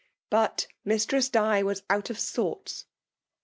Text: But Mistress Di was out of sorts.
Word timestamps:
But 0.31 0.65
Mistress 0.83 1.29
Di 1.29 1.61
was 1.61 1.83
out 1.87 2.09
of 2.09 2.17
sorts. 2.17 2.85